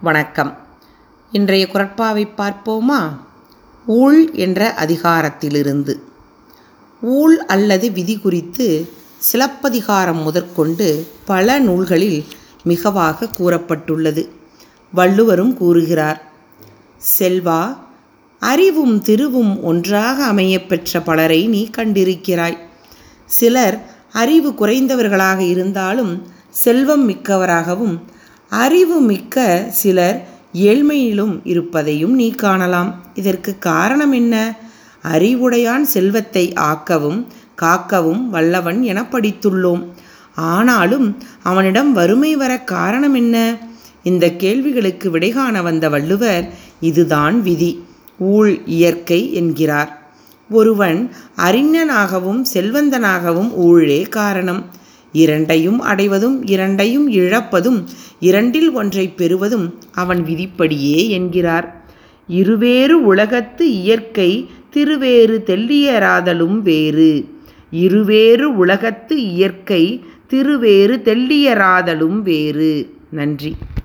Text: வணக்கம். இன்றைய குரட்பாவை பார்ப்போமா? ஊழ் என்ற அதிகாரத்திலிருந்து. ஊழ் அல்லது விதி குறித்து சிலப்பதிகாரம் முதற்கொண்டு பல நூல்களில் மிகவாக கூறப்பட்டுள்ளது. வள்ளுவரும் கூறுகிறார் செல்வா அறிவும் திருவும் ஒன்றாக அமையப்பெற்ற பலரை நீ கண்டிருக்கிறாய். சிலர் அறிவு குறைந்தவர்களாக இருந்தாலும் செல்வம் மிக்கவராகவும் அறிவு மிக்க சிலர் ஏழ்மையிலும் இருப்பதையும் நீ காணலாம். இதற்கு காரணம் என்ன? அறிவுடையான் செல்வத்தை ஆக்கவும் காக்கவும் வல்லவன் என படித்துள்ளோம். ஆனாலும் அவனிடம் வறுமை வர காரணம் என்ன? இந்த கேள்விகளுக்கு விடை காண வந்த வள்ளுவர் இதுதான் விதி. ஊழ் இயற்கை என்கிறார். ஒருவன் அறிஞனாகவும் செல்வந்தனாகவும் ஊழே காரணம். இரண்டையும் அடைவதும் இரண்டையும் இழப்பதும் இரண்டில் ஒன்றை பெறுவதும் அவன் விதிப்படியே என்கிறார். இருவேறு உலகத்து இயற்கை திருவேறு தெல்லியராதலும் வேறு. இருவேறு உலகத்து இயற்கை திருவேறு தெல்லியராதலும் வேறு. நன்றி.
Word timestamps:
வணக்கம். 0.00 0.58
இன்றைய 1.32 1.68
குரட்பாவை 1.72 2.28
பார்ப்போமா? 2.36 3.16
ஊழ் 3.86 4.30
என்ற 4.32 4.74
அதிகாரத்திலிருந்து. 4.78 5.94
ஊழ் 7.00 7.36
அல்லது 7.38 7.92
விதி 7.92 8.18
குறித்து 8.18 8.88
சிலப்பதிகாரம் 9.18 10.22
முதற்கொண்டு 10.22 11.06
பல 11.24 11.58
நூல்களில் 11.58 12.24
மிகவாக 12.62 13.28
கூறப்பட்டுள்ளது. 13.38 14.28
வள்ளுவரும் 14.92 15.56
கூறுகிறார் 15.56 16.32
செல்வா 17.18 17.76
அறிவும் 18.40 19.02
திருவும் 19.02 19.62
ஒன்றாக 19.64 20.32
அமையப்பெற்ற 20.32 21.04
பலரை 21.04 21.46
நீ 21.46 21.70
கண்டிருக்கிறாய். 21.76 22.58
சிலர் 23.24 23.90
அறிவு 24.12 24.50
குறைந்தவர்களாக 24.50 25.38
இருந்தாலும் 25.38 26.26
செல்வம் 26.50 27.04
மிக்கவராகவும் 27.04 28.14
அறிவு 28.48 29.00
மிக்க 29.00 29.66
சிலர் 29.68 30.28
ஏழ்மையிலும் 30.54 31.40
இருப்பதையும் 31.44 32.14
நீ 32.14 32.30
காணலாம். 32.30 33.04
இதற்கு 33.14 33.58
காரணம் 33.58 34.12
என்ன? 34.12 34.56
அறிவுடையான் 35.02 35.84
செல்வத்தை 35.84 36.52
ஆக்கவும் 36.56 37.26
காக்கவும் 37.62 38.26
வல்லவன் 38.28 38.82
என 38.82 39.02
படித்துள்ளோம். 39.02 39.84
ஆனாலும் 40.34 41.18
அவனிடம் 41.42 41.92
வறுமை 41.92 42.36
வர 42.36 42.58
காரணம் 42.58 43.14
என்ன? 43.14 43.56
இந்த 44.02 44.32
கேள்விகளுக்கு 44.32 45.10
விடை 45.10 45.30
காண 45.30 45.62
வந்த 45.62 45.88
வள்ளுவர் 45.88 46.52
இதுதான் 46.80 47.42
விதி. 47.42 47.84
ஊழ் 48.18 48.58
இயற்கை 48.66 49.34
என்கிறார். 49.34 50.10
ஒருவன் 50.50 51.10
அறிஞனாகவும் 51.36 52.42
செல்வந்தனாகவும் 52.54 53.54
ஊழே 53.54 54.02
காரணம். 54.02 54.64
இரண்டையும் 55.16 55.80
அடைவதும் 55.80 56.46
இரண்டையும் 56.46 57.06
இழப்பதும் 57.12 57.80
இரண்டில் 58.20 58.70
ஒன்றை 58.70 59.06
பெறுவதும் 59.08 59.66
அவன் 59.92 60.22
விதிப்படியே 60.22 61.08
என்கிறார். 61.08 61.68
இருவேறு 62.26 63.04
உலகத்து 63.04 63.64
இயற்கை 63.72 64.30
திருவேறு 64.74 65.36
தெல்லியராதலும் 65.46 66.58
வேறு. 66.68 67.10
இருவேறு 67.70 68.56
உலகத்து 68.56 69.14
இயற்கை 69.22 69.84
திருவேறு 70.30 70.96
தெல்லியராதலும் 71.08 72.20
வேறு. 72.22 72.72
நன்றி. 73.10 73.54